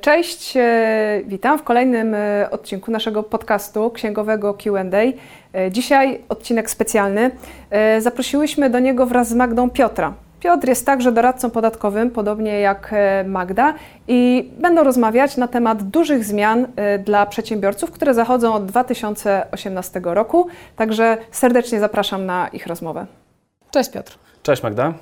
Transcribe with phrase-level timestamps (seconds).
[0.00, 4.84] Cześć, e, witam w kolejnym e, odcinku naszego podcastu księgowego QA.
[5.54, 7.30] E, dzisiaj odcinek specjalny.
[7.98, 10.12] Zaprosiłyśmy do niego wraz z Magdą Piotra.
[10.40, 12.94] Piotr jest także doradcą podatkowym, podobnie jak
[13.26, 13.74] Magda,
[14.08, 16.66] i będą rozmawiać na temat dużych zmian
[17.04, 20.46] dla przedsiębiorców, które zachodzą od 2018 roku.
[20.76, 23.06] Także serdecznie zapraszam na ich rozmowę.
[23.72, 24.18] Cześć Piotr.
[24.42, 24.94] Cześć Magda.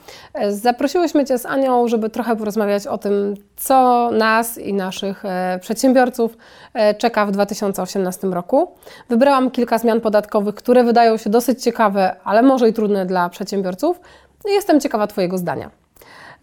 [0.49, 6.37] Zaprosiłyśmy Cię z Anią, żeby trochę porozmawiać o tym, co nas i naszych e, przedsiębiorców
[6.75, 8.75] e, czeka w 2018 roku.
[9.09, 14.01] Wybrałam kilka zmian podatkowych, które wydają się dosyć ciekawe, ale może i trudne dla przedsiębiorców.
[14.45, 15.71] Jestem ciekawa Twojego zdania.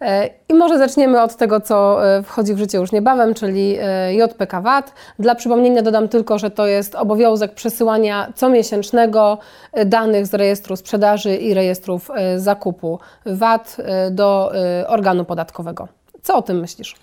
[0.00, 4.14] E, I może zaczniemy od tego, co e, wchodzi w życie już niebawem, czyli e,
[4.14, 4.92] JPK VAT.
[5.18, 9.38] Dla przypomnienia dodam tylko, że to jest obowiązek przesyłania comiesięcznego
[9.86, 13.76] danych z rejestru sprzedaży i rejestrów zakupu VAT
[14.10, 14.52] do
[14.86, 15.88] organu podatkowego.
[16.22, 16.94] Co o tym myślisz?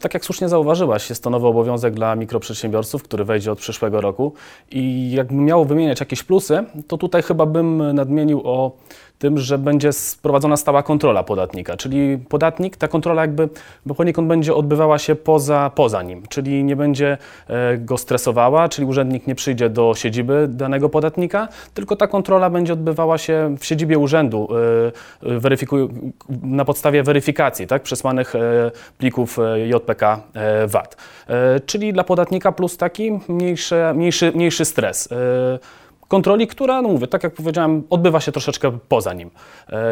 [0.00, 4.32] Tak jak słusznie zauważyłaś, jest to nowy obowiązek dla mikroprzedsiębiorców, który wejdzie od przyszłego roku.
[4.70, 8.72] I jakbym miało wymieniać jakieś plusy, to tutaj chyba bym nadmienił o
[9.18, 13.48] tym, że będzie sprowadzona stała kontrola podatnika, czyli podatnik, ta kontrola jakby
[13.96, 17.18] poniekąd będzie odbywała się poza, poza nim, czyli nie będzie
[17.48, 22.72] e, go stresowała, czyli urzędnik nie przyjdzie do siedziby danego podatnika, tylko ta kontrola będzie
[22.72, 24.48] odbywała się w siedzibie urzędu
[25.22, 25.56] e,
[26.42, 30.20] na podstawie weryfikacji tak, przesłanych e, plików JPK
[30.66, 30.96] VAT.
[31.66, 35.08] Czyli dla podatnika plus taki mniejszy, mniejszy, mniejszy stres
[36.12, 39.30] kontroli, która, no mówię, tak jak powiedziałem, odbywa się troszeczkę poza nim.
[39.68, 39.82] E,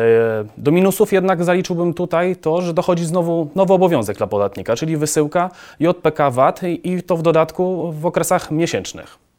[0.58, 5.50] do minusów jednak zaliczyłbym tutaj to, że dochodzi znowu nowy obowiązek dla podatnika, czyli wysyłka
[5.80, 9.29] JPK VAT i to w dodatku w okresach miesięcznych.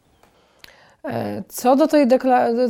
[1.07, 2.07] E, co do, tej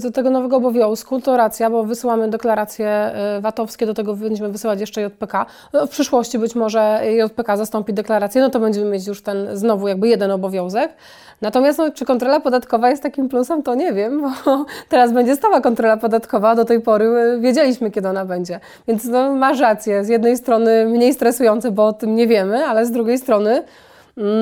[0.02, 4.80] do tego nowego obowiązku, to racja, bo wysyłamy deklaracje e, VAT-owskie, do tego będziemy wysyłać
[4.80, 5.45] jeszcze JPK.
[5.73, 9.88] No, w przyszłości być może JPK zastąpi deklarację, no to będziemy mieć już ten znowu
[9.88, 10.94] jakby jeden obowiązek.
[11.42, 14.30] Natomiast no, czy kontrola podatkowa jest takim plusem, to nie wiem, bo
[14.89, 18.60] teraz będzie stała kontrola podatkowa, do tej pory e, wiedzieliśmy, kiedy ona będzie.
[18.88, 22.86] Więc no, masz rację, z jednej strony mniej stresujące, bo o tym nie wiemy, ale
[22.86, 23.64] z drugiej strony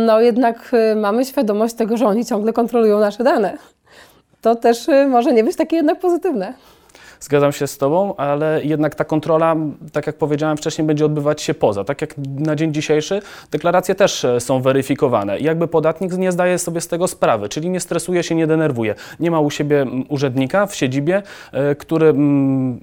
[0.06, 3.58] no jednak mamy świadomość tego, że oni ciągle kontrolują nasze dane
[4.42, 6.54] to też y, może nie być takie jednak pozytywne.
[7.20, 9.56] Zgadzam się z Tobą, ale jednak ta kontrola,
[9.92, 11.84] tak jak powiedziałem wcześniej, będzie odbywać się poza.
[11.84, 13.22] Tak jak na dzień dzisiejszy,
[13.52, 17.70] deklaracje też e, są weryfikowane i jakby podatnik nie zdaje sobie z tego sprawy, czyli
[17.70, 18.96] nie stresuje się, nie denerwuje.
[19.20, 21.22] Nie ma u siebie urzędnika w siedzibie,
[21.52, 22.14] e, który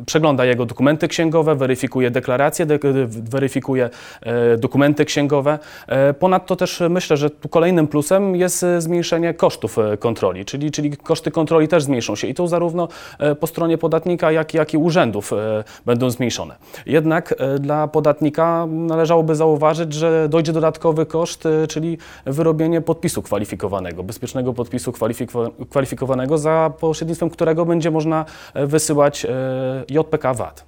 [0.06, 2.66] przegląda jego dokumenty księgowe, weryfikuje deklaracje,
[3.08, 3.90] weryfikuje
[4.22, 5.58] e, dokumenty księgowe.
[6.18, 11.68] Ponadto też myślę, że tu kolejnym plusem jest zmniejszenie kosztów kontroli, czyli, czyli koszty kontroli
[11.68, 12.88] też zmniejszą się i to zarówno
[13.40, 16.56] po stronie podatnika, jak, jak i urzędów e, będą zmniejszone.
[16.86, 24.02] Jednak e, dla podatnika należałoby zauważyć, że dojdzie dodatkowy koszt, e, czyli wyrobienie podpisu kwalifikowanego,
[24.02, 24.92] bezpiecznego podpisu
[25.70, 29.26] kwalifikowanego, za pośrednictwem którego będzie można wysyłać
[29.90, 30.64] JPK VAT.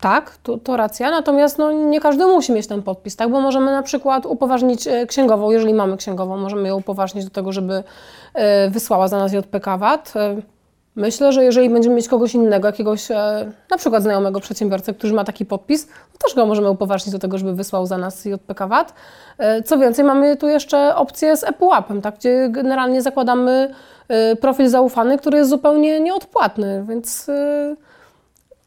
[0.00, 3.30] Tak, to, to, racja, natomiast no, nie każdy musi mieć ten podpis, tak?
[3.30, 7.84] bo możemy na przykład upoważnić księgową, jeżeli mamy księgową, możemy ją upoważnić do tego, żeby
[8.70, 10.12] wysłała za nas JPK VAT.
[10.96, 15.24] Myślę, że jeżeli będziemy mieć kogoś innego, jakiegoś e, na przykład znajomego przedsiębiorcę, który ma
[15.24, 18.94] taki podpis, to też go możemy upoważnić do tego, żeby wysłał za nas JPK VAT.
[19.38, 23.74] E, co więcej, mamy tu jeszcze opcję z ePUAP-em, tak, gdzie generalnie zakładamy
[24.08, 27.30] e, profil zaufany, który jest zupełnie nieodpłatny, więc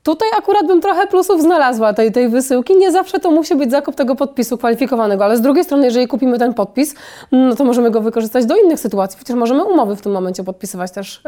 [0.04, 2.78] tutaj akurat bym trochę plusów znalazła tej, tej wysyłki.
[2.78, 6.40] Nie zawsze to musi być zakup tego podpisu kwalifikowanego, ale z drugiej strony, jeżeli kupimy
[6.40, 6.96] ten podpis,
[7.32, 9.18] no to możemy go wykorzystać do innych sytuacji.
[9.18, 11.22] Przecież możemy umowy w tym momencie podpisywać też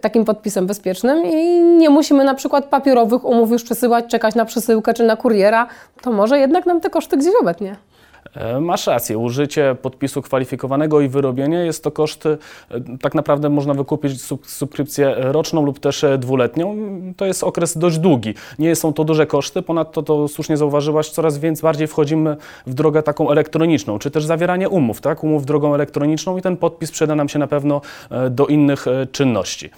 [0.00, 4.94] takim podpisem bezpiecznym i nie musimy na przykład papierowych umów już przesyłać, czekać na przesyłkę
[4.94, 5.66] czy na kuriera,
[6.02, 7.76] to może jednak nam te koszty gdzieś obetnie.
[8.34, 12.36] E, masz rację, użycie podpisu kwalifikowanego i wyrobienie jest to koszt, e,
[13.00, 16.76] tak naprawdę można wykupić subskrypcję roczną lub też e, dwuletnią.
[17.16, 18.34] To jest okres dość długi.
[18.58, 22.36] Nie są to duże koszty, ponadto to słusznie zauważyłaś, coraz więcej bardziej wchodzimy
[22.66, 25.24] w drogę taką elektroniczną, czy też zawieranie umów, tak?
[25.24, 27.80] umów drogą elektroniczną i ten podpis przyda nam się na pewno
[28.30, 29.70] do innych czynności.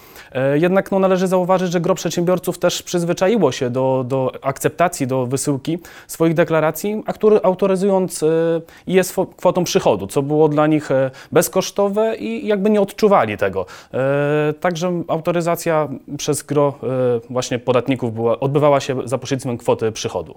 [0.55, 5.79] Jednak no, należy zauważyć, że gro przedsiębiorców też przyzwyczaiło się do, do akceptacji, do wysyłki
[6.07, 8.25] swoich deklaracji, a który autoryzując
[8.87, 13.67] jest kwotą przychodu, co było dla nich e, bezkosztowe i jakby nie odczuwali tego.
[13.95, 16.87] E, także autoryzacja przez gro e,
[17.31, 20.35] właśnie podatników była, odbywała się za pośrednictwem kwoty przychodu.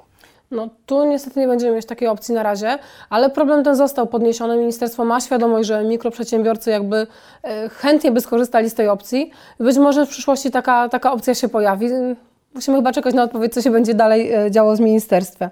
[0.52, 2.78] No tu niestety nie będziemy mieć takiej opcji na razie,
[3.10, 4.58] ale problem ten został podniesiony.
[4.58, 7.08] Ministerstwo ma świadomość, że mikroprzedsiębiorcy jakby
[7.72, 9.32] chętnie by skorzystali z tej opcji.
[9.60, 11.88] Być może w przyszłości taka, taka opcja się pojawi.
[12.54, 15.50] Musimy chyba czekać na odpowiedź, co się będzie dalej działo z ministerstwem.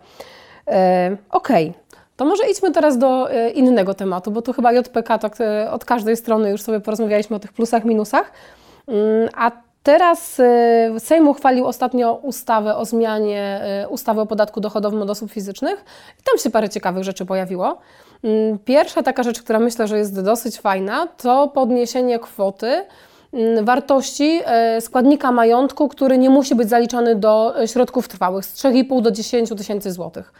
[1.29, 1.81] Okej, okay.
[2.15, 5.85] To może idźmy teraz do e, innego tematu, bo tu chyba JPK tak e, od
[5.85, 8.31] każdej strony już sobie porozmawialiśmy o tych plusach, minusach.
[8.87, 9.51] Mm, a
[9.83, 15.85] teraz e, Sejm uchwalił ostatnio ustawę o zmianie ustawy o podatku dochodowym od osób fizycznych
[16.19, 17.77] i tam się parę ciekawych rzeczy pojawiło.
[18.23, 22.85] Mm, pierwsza taka rzecz, która myślę, że jest dosyć fajna, to podniesienie kwoty
[23.33, 24.41] mm, wartości
[24.79, 29.91] składnika majątku, który nie musi być zaliczany do środków trwałych z 3,5 do 10 tysięcy
[29.91, 30.33] złotych.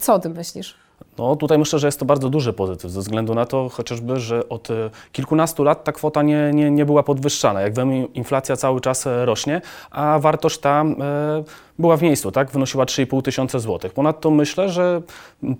[0.00, 0.87] Co o tym myślisz?
[1.18, 4.48] No tutaj myślę, że jest to bardzo duży pozytyw, ze względu na to chociażby, że
[4.48, 7.60] od e, kilkunastu lat ta kwota nie, nie, nie była podwyższana.
[7.60, 9.60] Jak wiemy, inflacja cały czas e, rośnie,
[9.90, 11.44] a wartość ta e,
[11.78, 12.50] była w miejscu, tak?
[12.50, 13.92] wynosiła 3,5 tysiąca złotych.
[13.92, 15.02] Ponadto myślę, że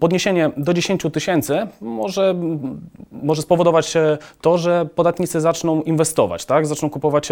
[0.00, 2.34] podniesienie do 10 tysięcy może,
[3.12, 3.94] może spowodować
[4.41, 6.67] to, że podatnicy zaczną inwestować, tak?
[6.67, 7.29] zaczną kupować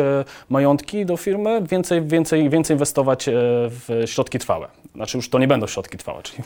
[0.49, 3.27] majątki do firmy, więcej, więcej, więcej inwestować
[3.71, 4.69] w środki trwałe.
[4.95, 6.43] Znaczy już to nie będą środki trwałe, czyli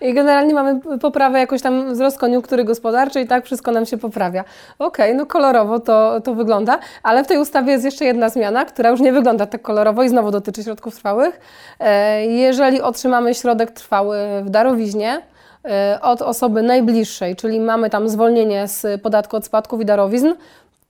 [0.00, 4.44] i generalnie mamy poprawę jakoś tam wzrost koniunktury gospodarczej i tak wszystko nam się poprawia.
[4.78, 8.64] Okej, okay, no kolorowo to, to wygląda, ale w tej ustawie jest jeszcze jedna zmiana,
[8.64, 11.40] która już nie wygląda tak kolorowo i znowu dotyczy środków trwałych.
[11.80, 15.22] E, jeżeli otrzymamy środek trwały w darowiźnie,
[15.64, 20.32] e, od osoby najbliższej, czyli mamy tam zwolnienie z podatku od spadków i darowizn,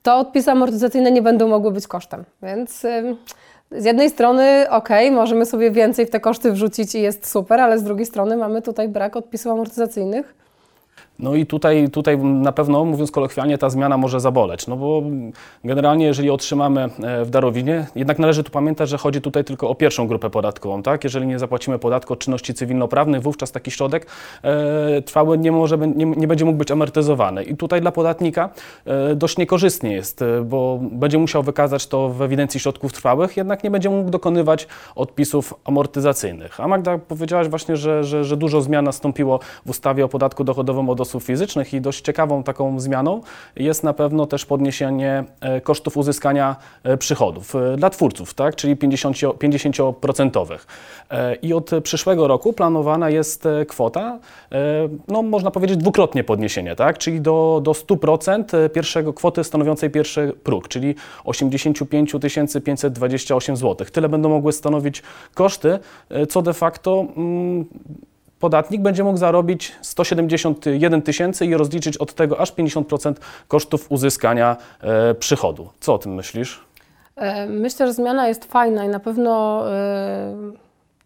[0.03, 2.25] to odpisy amortyzacyjne nie będą mogły być kosztem.
[2.43, 2.87] Więc
[3.71, 7.79] z jednej strony, ok, możemy sobie więcej w te koszty wrzucić i jest super, ale
[7.79, 10.35] z drugiej strony mamy tutaj brak odpisów amortyzacyjnych.
[11.19, 15.03] No i tutaj, tutaj na pewno, mówiąc kolokwialnie, ta zmiana może zaboleć, no bo
[15.65, 19.75] generalnie jeżeli otrzymamy e, w darowinie, jednak należy tu pamiętać, że chodzi tutaj tylko o
[19.75, 21.05] pierwszą grupę podatkową, tak?
[21.05, 24.07] Jeżeli nie zapłacimy podatku od czynności cywilnoprawnych, wówczas taki środek
[24.43, 27.45] e, trwały nie, może, nie, nie, będzie mógł być amortyzowany.
[27.45, 28.51] I tutaj dla podatnika
[28.87, 33.65] e, dość niekorzystnie jest, e, bo będzie musiał wykazać to w ewidencji środków trwałych, jednak
[33.65, 36.61] nie będzie mógł dokonywać odpisów amortyzacyjnych.
[36.61, 40.84] A Magda powiedziałaś właśnie, że, że, że dużo zmian nastąpiło w ustawie o podatku dochodowym
[40.91, 43.21] od osób fizycznych i dość ciekawą taką zmianą
[43.57, 48.77] jest na pewno też podniesienie e, kosztów uzyskania e, przychodów e, dla twórców, tak, czyli
[48.77, 49.33] 50%.
[49.33, 50.59] 50%.
[51.43, 54.19] I od przyszłego roku planowana jest kwota,
[55.09, 60.69] no można powiedzieć dwukrotnie podniesienie, tak, czyli do, do 100% pierwszego kwoty stanowiącej pierwszy próg,
[60.69, 60.95] czyli
[61.25, 62.13] 85
[62.65, 63.87] 528 zł.
[63.93, 65.03] Tyle będą mogły stanowić
[65.35, 65.79] koszty,
[66.29, 67.65] co de facto mm,
[68.45, 73.15] podatnik będzie mógł zarobić 171 tysięcy i rozliczyć od tego aż 50%
[73.49, 75.69] kosztów uzyskania e, przychodu.
[75.81, 76.61] Co o tym myślisz?
[77.17, 80.35] E, myślę, że zmiana jest fajna i na pewno e,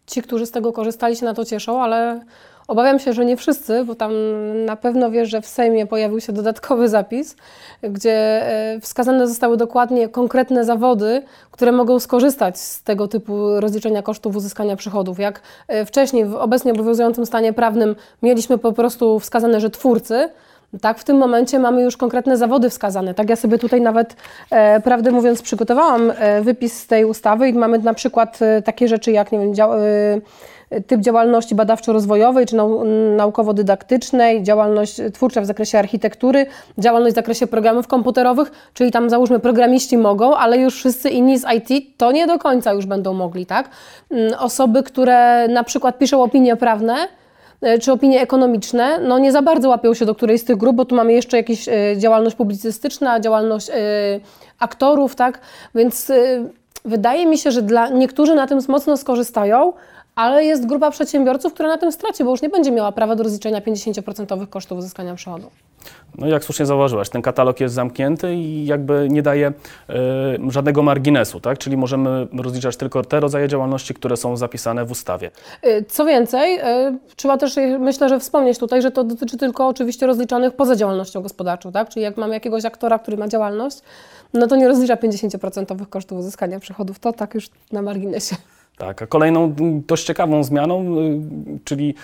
[0.09, 2.21] ci, którzy z tego korzystali, się na to cieszą, ale
[2.69, 4.11] Obawiam się, że nie wszyscy, bo tam
[4.65, 7.35] na pewno wiesz, że w Sejmie pojawił się dodatkowy zapis,
[7.83, 11.21] gdzie e, wskazane zostały dokładnie konkretne zawody,
[11.51, 15.19] które mogą skorzystać z tego typu rozliczenia kosztów uzyskania przychodów.
[15.19, 20.29] Jak e, wcześniej w obecnie obowiązującym stanie prawnym mieliśmy po prostu wskazane, że twórcy,
[20.81, 23.13] tak, w tym momencie mamy już konkretne zawody wskazane.
[23.13, 24.15] Tak, ja sobie tutaj nawet,
[24.51, 28.87] e, prawdę mówiąc, przygotowałam e, wypis z tej ustawy i mamy na przykład e, takie
[28.87, 29.79] rzeczy jak, nie wiem, dział, e,
[30.87, 32.83] typ działalności badawczo-rozwojowej czy nau
[33.15, 36.45] naukowo-dydaktycznej, działalność twórcza w zakresie architektury,
[36.77, 41.45] działalność w zakresie programów komputerowych, czyli tam załóżmy programiści mogą, ale już wszyscy inni z
[41.55, 43.69] IT to nie do końca już będą mogli, tak?
[44.11, 47.07] Mm, osoby, które na przykład piszą opinie prawne,
[47.81, 50.85] czy opinie ekonomiczne, no nie za bardzo łapią się do którejś z tych grup, bo
[50.85, 53.73] tu mamy jeszcze jakąś e, działalność publicystyczna, działalność e,
[54.59, 55.39] aktorów, tak?
[55.75, 56.11] Więc
[56.85, 59.73] wydaje mi się, że dla niektórzy na tym mocno skorzystają,
[60.19, 63.23] ale jest grupa przedsiębiorców, która na tym straci, bo już nie będzie miała prawa do
[63.23, 65.49] rozliczenia 50% kosztów uzyskania przychodu.
[66.17, 69.93] No jak słusznie zauważyłaś, ten katalog jest zamknięty i jakby nie daje y,
[70.51, 71.57] żadnego marginesu, tak?
[71.57, 75.31] Czyli możemy rozliczać tylko te rodzaje działalności, które są zapisane w ustawie.
[75.61, 76.63] E, co więcej, y,
[77.15, 81.71] trzeba też myślę, że wspomnieć tutaj, że to dotyczy tylko oczywiście rozliczanych poza działalnością gospodarczą,
[81.71, 81.89] tak?
[81.89, 83.77] Czyli jak mamy jakiegoś aktora, który ma działalność,
[84.33, 88.35] no to nie rozlicza 50% kosztów uzyskania przychodów, to tak już na marginesie.
[88.79, 89.53] Tak, a kolejną
[89.87, 91.19] dość ciekawą zmianą, y,
[91.63, 91.95] czyli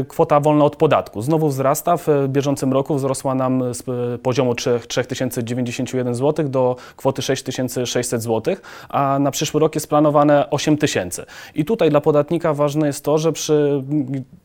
[0.00, 1.22] y, kwota wolna od podatku.
[1.22, 1.96] Znowu wzrasta.
[1.96, 3.82] W bieżącym roku wzrosła nam z
[4.20, 4.54] poziomu
[4.88, 8.56] 3091 zł do kwoty 6600 zł,
[8.88, 11.26] a na przyszły rok jest planowane 8000.
[11.54, 13.82] I tutaj dla podatnika ważne jest to, że przy,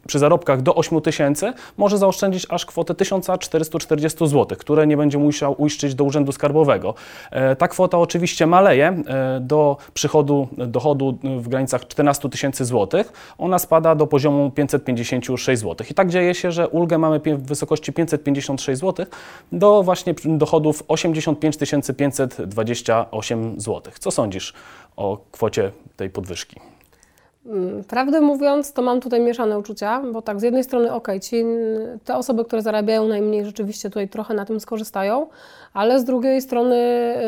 [0.07, 5.95] przy zarobkach do 8000 może zaoszczędzić aż kwotę 1440 zł, które nie będzie musiał uiszczyć
[5.95, 6.93] do Urzędu Skarbowego.
[7.31, 13.59] E, ta kwota oczywiście maleje e, do przychodu, dochodu w granicach 14 tysięcy złotych, ona
[13.59, 15.87] spada do poziomu 556 zł.
[15.89, 19.05] I tak dzieje się, że ulgę mamy w wysokości 556 zł
[19.51, 21.57] do właśnie dochodów 85
[21.97, 23.93] 528 zł.
[23.99, 24.53] Co sądzisz
[24.95, 26.59] o kwocie tej podwyżki?
[27.45, 31.43] Mm, prawdę mówiąc, to mam tutaj mieszane uczucia, bo tak, z jednej strony, ok, ci,
[32.05, 35.27] te osoby, które zarabiają najmniej, rzeczywiście tutaj trochę na tym skorzystają,
[35.73, 36.75] ale z drugiej strony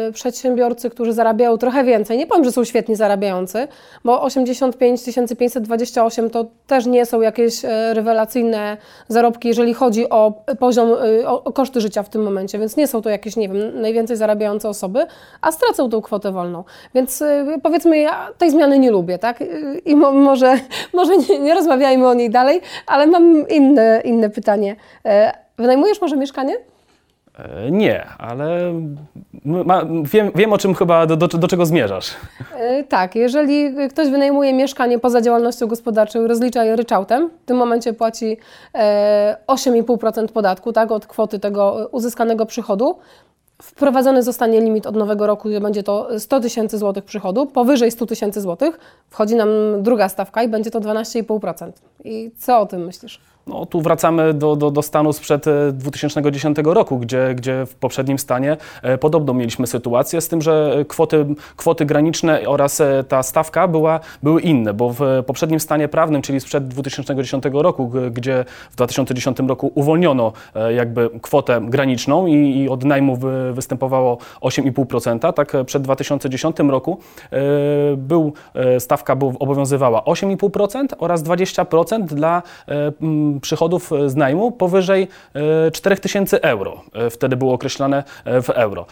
[0.10, 3.68] y, przedsiębiorcy, którzy zarabiają trochę więcej, nie powiem, że są świetni zarabiający,
[4.04, 5.02] bo 85
[5.40, 10.90] 528 to też nie są jakieś y, rewelacyjne zarobki, jeżeli chodzi o poziom,
[11.22, 14.18] y, o, koszty życia w tym momencie, więc nie są to jakieś, nie wiem, najwięcej
[14.18, 15.06] zarabiające osoby,
[15.42, 16.64] a stracą tą kwotę wolną.
[16.96, 17.24] Więc
[17.64, 19.44] powiedzmy, ja tej zmiany nie lubię, tak?
[19.86, 20.60] I mo, może,
[20.94, 24.76] może nie, nie rozmawiajmy o niej dalej, ale mam inne, inne pytanie.
[25.58, 26.73] Wynajmujesz może mieszkanie?
[27.38, 28.74] E, nie, ale
[29.46, 32.16] ma, wiem, wiem o czym chyba, do, do, do czego zmierzasz.
[32.56, 37.94] E, tak, jeżeli ktoś wynajmuje mieszkanie poza działalnością gospodarczą, rozlicza je ryczałtem, w tym momencie
[37.94, 38.38] płaci
[39.48, 42.96] 8,5% podatku tak, od kwoty tego uzyskanego przychodu.
[43.62, 47.46] Wprowadzony zostanie limit od nowego roku, będzie to 100 tysięcy złotych przychodu.
[47.46, 49.50] Powyżej 100 tysięcy złotych wchodzi nam
[49.80, 51.72] druga stawka i będzie to 12,5%.
[52.04, 53.20] I co o tym myślisz?
[53.48, 58.20] No, tu wracamy do, do, do stanu sprzed 2010 e, roku, gdzie, gdzie w poprzednim
[58.20, 63.68] stanie e, podobną mieliśmy sytuację, z tym, że kwoty, kwoty graniczne oraz e, ta stawka
[63.68, 69.38] była, były inne, bo w poprzednim stanie prawnym, czyli sprzed 2010 roku, gdzie w 2010
[69.48, 70.34] roku uwolniono
[70.76, 76.98] jakby kwotę graniczną i, i od najmu wy, występowało 8,5%, tak przed 2010 roku
[77.98, 78.34] był,
[78.80, 82.42] stawka obowiązywała 8,5% oraz 20% dla
[83.42, 85.08] przychodów e, z najmu powyżej
[85.74, 86.82] 4000 e, euro.
[86.94, 88.86] E, wtedy było określone w euro.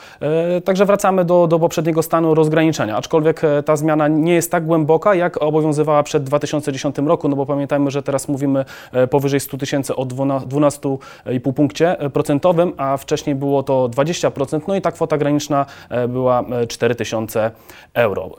[0.65, 5.41] Także wracamy do, do poprzedniego stanu rozgraniczenia, aczkolwiek ta zmiana nie jest tak głęboka, jak
[5.41, 8.65] obowiązywała przed 2010 roku, no bo pamiętajmy, że teraz mówimy
[9.09, 14.91] powyżej 100 tysięcy o 12,5 punkcie procentowym, a wcześniej było to 20%, no i ta
[14.91, 15.65] kwota graniczna
[16.07, 17.51] była 4000
[17.93, 18.29] euro.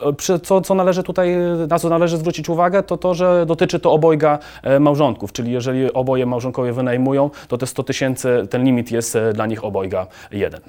[0.43, 1.35] Co, co należy tutaj,
[1.67, 4.39] na co należy zwrócić uwagę, to to, że dotyczy to obojga
[4.79, 9.45] małżonków, czyli jeżeli oboje małżonkowie wynajmują, to te 100 tysięcy, ten limit jest e, dla
[9.45, 10.61] nich obojga jeden.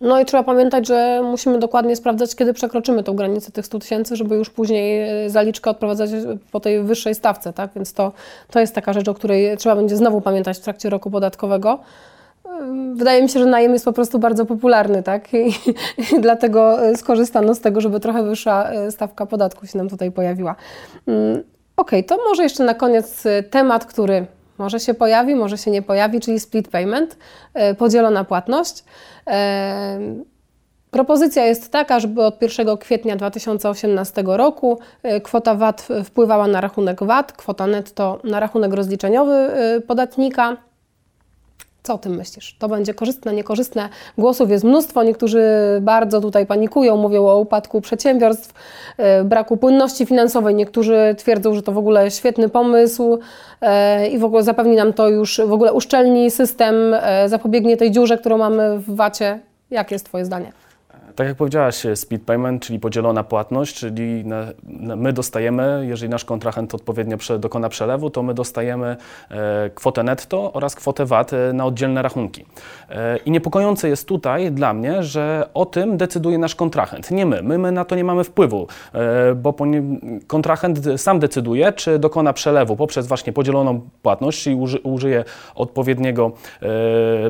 [0.00, 4.16] No i trzeba pamiętać, że musimy dokładnie sprawdzać, kiedy przekroczymy tą granicę tych 100 tysięcy,
[4.16, 6.10] żeby już później e, zaliczkę odprowadzać
[6.52, 7.70] po tej wyższej stawce, tak?
[7.74, 8.12] Więc to,
[8.50, 11.78] to jest taka rzecz, o której trzeba będzie znowu pamiętać w trakcie roku podatkowego.
[12.94, 15.34] Wydaje mi się, że najem jest po prostu bardzo popularny, tak?
[15.34, 15.46] I,
[16.16, 20.54] i dlatego e, skorzystano z tego, żeby trochę wyższa stawka podatku się nam tutaj pojawiła.
[21.76, 24.26] Okej, okay, to może jeszcze na koniec temat, który
[24.58, 27.16] może się pojawi, może się nie pojawi, czyli split payment,
[27.54, 28.84] e, podzielona płatność.
[29.26, 29.98] E,
[30.90, 37.04] propozycja jest taka, żeby od 1 kwietnia 2018 roku e, kwota VAT wpływała na rachunek
[37.04, 39.50] VAT, kwota netto na rachunek rozliczeniowy
[39.86, 40.67] podatnika.
[41.88, 42.56] Co o tym myślisz?
[42.58, 43.88] To będzie korzystne, niekorzystne?
[44.18, 45.02] Głosów jest mnóstwo.
[45.02, 45.42] Niektórzy
[45.80, 48.54] bardzo tutaj panikują, mówią o upadku przedsiębiorstw,
[48.96, 50.54] e, braku płynności finansowej.
[50.54, 53.18] Niektórzy twierdzą, że to w ogóle świetny pomysł
[53.60, 57.90] e, i w ogóle zapewni nam to już w ogóle uszczelni system, e, zapobiegnie tej
[57.90, 59.38] dziurze, którą mamy w VAT-ie.
[59.70, 60.67] Jakie jest Twoje zdanie?
[61.16, 64.24] Tak jak powiedziałaś, speed payment, czyli podzielona płatność, czyli
[64.96, 68.96] my dostajemy, jeżeli nasz kontrahent odpowiednio dokona przelewu, to my dostajemy
[69.30, 72.44] e, kwotę netto oraz kwotę VAT e, na oddzielne rachunki.
[72.90, 77.42] E, I niepokojące jest tutaj dla mnie, że o tym decyduje nasz kontrahent, nie my.
[77.42, 78.66] My, my na to nie mamy wpływu,
[79.36, 79.54] bo
[80.26, 85.24] kontrahent sam decyduje, czy dokona przelewu poprzez właśnie podzieloną płatność, czyli uży, użyje
[85.54, 86.32] odpowiedniego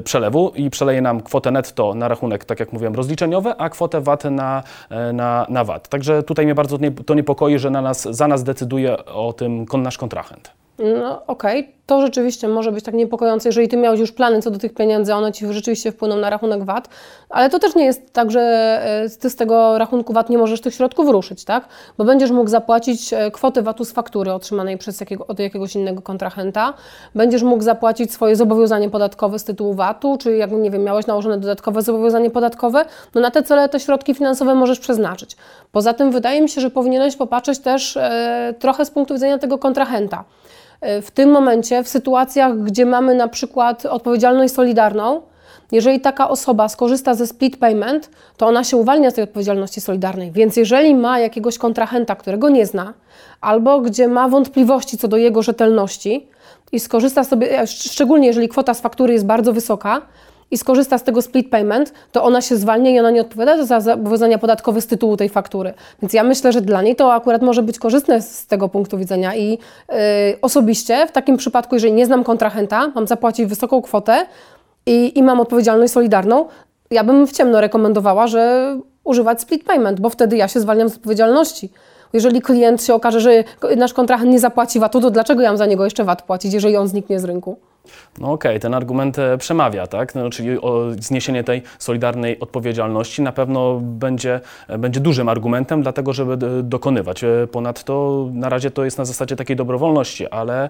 [0.05, 4.25] przelewu i przeleje nam kwotę netto na rachunek, tak jak mówiłem, rozliczeniowy, a kwotę VAT
[4.25, 5.89] na, e, na, na VAT.
[5.89, 9.99] Także tutaj mnie bardzo to niepokoi, że na nas, za nas decyduje o tym nasz
[9.99, 10.59] kontrahent.
[10.79, 14.51] No okej, okay to rzeczywiście może być tak niepokojące, jeżeli ty miałeś już plany co
[14.51, 16.89] do tych pieniędzy, one ci rzeczywiście wpłyną na rachunek VAT,
[17.31, 20.61] ale to też nie jest tak, że e, ty z tego rachunku VAT nie możesz
[20.61, 21.69] tych środków ruszyć, tak?
[21.99, 26.03] Bo będziesz mógł zapłacić e, kwotę VAT-u z faktury otrzymanej przez jakiego, od jakiegoś innego
[26.03, 26.75] kontrahenta,
[27.15, 31.39] będziesz mógł zapłacić swoje zobowiązanie podatkowe z tytułu VAT-u, czy jak nie wiem, miałeś nałożone
[31.39, 35.37] dodatkowe zobowiązanie podatkowe, no na te cele te środki finansowe możesz przeznaczyć.
[35.73, 39.59] Poza tym wydaje mi się, że powinieneś popatrzeć też e, trochę z punktu widzenia tego
[39.59, 40.25] kontrahenta.
[40.81, 45.23] E, w tym momencie, w sytuacjach, gdzie mamy na przykład odpowiedzialność solidarną,
[45.73, 50.33] jeżeli taka osoba skorzysta ze split payment, to ona się uwalnia z tej odpowiedzialności solidarnej.
[50.33, 52.95] Więc jeżeli ma jakiegoś kontrahenta, którego nie zna,
[53.41, 56.29] albo gdzie ma wątpliwości co do jego rzetelności
[56.73, 60.03] i skorzysta sobie, e, szczególnie jeżeli kwota z faktury jest bardzo wysoka,
[60.51, 63.81] i skorzysta z tego split payment, to ona się zwalnia i ona nie odpowiada za
[63.81, 65.75] zobowiązania podatkowe z tytułu tej faktury.
[66.03, 69.37] Więc ja myślę, że dla niej to akurat może być korzystne z tego punktu widzenia
[69.37, 69.97] i yy,
[70.43, 74.27] osobiście w takim przypadku, jeżeli nie znam kontrahenta, mam zapłacić wysoką kwotę
[74.87, 76.47] i, i mam odpowiedzialność solidarną,
[76.91, 80.97] ja bym w ciemno rekomendowała, że używać split payment, bo wtedy ja się zwalniam z
[80.97, 81.71] odpowiedzialności.
[82.13, 83.45] Jeżeli klient się okaże, że
[83.77, 86.77] nasz kontrahent nie zapłaci VAT-u, to dlaczego ja mam za niego jeszcze VAT płacić, jeżeli
[86.77, 87.57] on zniknie z rynku?
[88.19, 90.15] No okej, okay, ten argument e, przemawia, tak?
[90.15, 90.59] No, czyli
[90.99, 97.25] zniesienie tej solidarnej odpowiedzialności na pewno będzie, e, będzie dużym argumentem, dlatego żeby dokonywać.
[97.25, 100.69] E, ponadto na razie to jest na zasadzie takiej dobrowolności, ale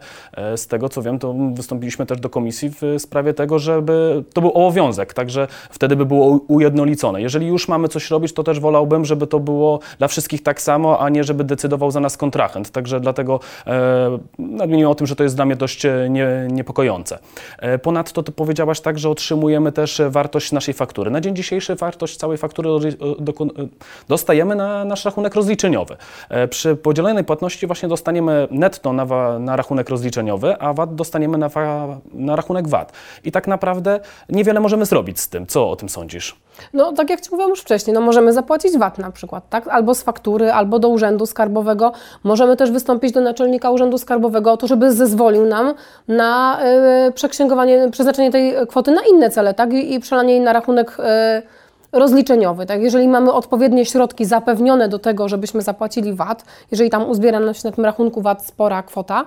[0.56, 4.50] z tego co wiem, to wystąpiliśmy też do komisji w sprawie tego, żeby to był
[4.50, 7.22] obowiązek, także wtedy by było ujednolicone.
[7.22, 11.00] Jeżeli już mamy coś robić, to też wolałbym, żeby to było dla wszystkich tak samo,
[11.00, 12.70] a nie żeby decydował za nas kontrahent.
[12.70, 17.07] Także dlatego e, nadmieniłem o tym, że to jest dla mnie dość nie, niepokojące.
[17.58, 21.10] E, ponadto ty powiedziałaś tak, że otrzymujemy też wartość naszej faktury.
[21.10, 22.68] Na dzień dzisiejszy wartość całej faktury
[24.08, 25.96] dostajemy na nasz rachunek rozliczeniowy.
[26.28, 31.50] E, przy podzielonej płatności właśnie dostaniemy netto na, na rachunek rozliczeniowy, a VAT dostaniemy na,
[32.12, 32.92] na rachunek VAT.
[33.24, 35.46] I tak naprawdę niewiele możemy zrobić z tym.
[35.46, 36.36] Co o tym sądzisz?
[36.72, 39.68] No, tak jak Ci mówiłam już wcześniej, no możemy zapłacić VAT na przykład, tak?
[39.68, 41.92] Albo z faktury, albo do Urzędu Skarbowego.
[42.24, 45.74] Możemy też wystąpić do naczelnika Urzędu Skarbowego o to, żeby zezwolił nam
[46.08, 46.58] na
[47.14, 49.72] przeksięgowanie, przeznaczenie tej kwoty na inne cele, tak?
[49.72, 52.82] I, przelanie jej na rachunek y, rozliczeniowy, tak?
[52.82, 57.68] Jeżeli mamy odpowiednie środki zapewnione do tego, żebyśmy zapłacili VAT, jeżeli tam uzbiera nam się
[57.68, 59.26] na tym rachunku VAT spora kwota,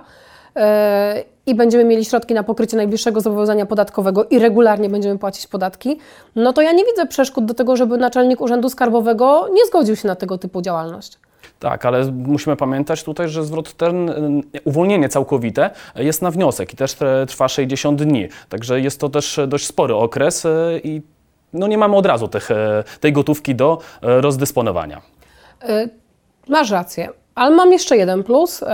[0.56, 5.98] E, i będziemy mieli środki na pokrycie najbliższego zobowiązania podatkowego i regularnie będziemy płacić podatki,
[6.36, 10.08] no to ja nie widzę przeszkód do tego, żeby naczelnik Urzędu Skarbowego nie zgodził się
[10.08, 11.18] na tego typu działalność.
[11.62, 16.76] Tak, ale musimy pamiętać tutaj, że zwrot ten, y, uwolnienie całkowite jest na wniosek i
[16.76, 16.96] też
[17.28, 18.28] trwa 60 dni.
[18.48, 20.46] Także jest to też dość spory okres
[20.84, 21.02] i
[21.52, 22.48] no nie mamy od razu tych,
[23.00, 25.02] tej gotówki do rozdysponowania.
[26.48, 28.64] Masz rację, ale mam jeszcze jeden plus.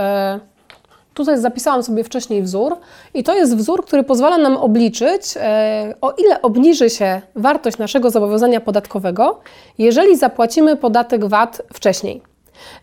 [1.13, 2.77] Tutaj zapisałam sobie wcześniej wzór
[3.13, 8.09] i to jest wzór, który pozwala nam obliczyć, e, o ile obniży się wartość naszego
[8.09, 9.39] zobowiązania podatkowego,
[9.77, 12.28] jeżeli zapłacimy podatek VAT wcześniej.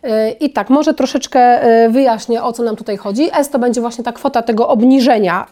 [0.03, 3.29] E, I tak, może troszeczkę e, wyjaśnię, o co nam tutaj chodzi.
[3.33, 5.47] S to będzie właśnie ta kwota tego obniżenia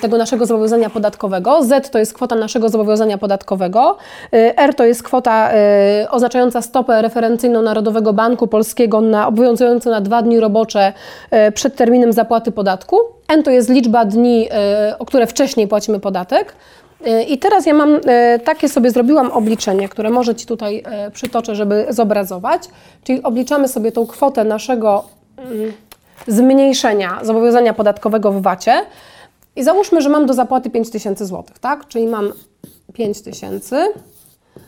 [0.00, 1.62] tego naszego zobowiązania podatkowego.
[1.62, 3.96] Z to jest kwota naszego zobowiązania podatkowego.
[4.56, 5.50] R to jest kwota
[6.10, 10.92] oznaczająca stopę referencyjną Narodowego Banku Polskiego na, obowiązującą na dwa dni robocze
[11.54, 12.96] przed terminem zapłaty podatku.
[13.28, 14.48] N to jest liczba dni,
[14.98, 16.54] o które wcześniej płacimy podatek.
[17.28, 18.00] I teraz ja mam
[18.44, 20.82] takie sobie zrobiłam obliczenie, które może Ci tutaj
[21.12, 22.62] przytoczę, żeby zobrazować.
[23.04, 25.04] Czyli obliczamy sobie tą kwotę naszego
[25.36, 25.72] mm,
[26.26, 28.82] zmniejszenia zobowiązania podatkowego w VAT-ie.
[29.56, 31.88] I załóżmy, że mam do zapłaty 5000 zł, tak?
[31.88, 32.32] Czyli mam
[32.92, 33.88] 5000.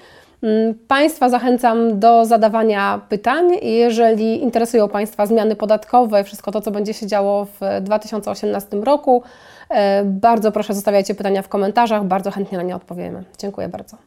[0.43, 3.45] Mm, państwa zachęcam do zadawania pytań.
[3.61, 9.23] Jeżeli interesują Państwa zmiany podatkowe, wszystko to, co będzie się działo w 2018 roku,
[9.69, 13.23] e, bardzo proszę zostawiajcie pytania w komentarzach, bardzo chętnie na nie odpowiemy.
[13.37, 13.97] Dziękuję bardzo.